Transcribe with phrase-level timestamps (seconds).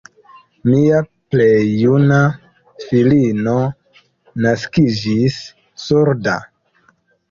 [0.69, 1.01] Mia
[1.33, 1.51] plej
[1.83, 2.17] juna
[2.87, 3.57] filino
[4.49, 5.41] naskiĝis
[5.89, 6.41] surda.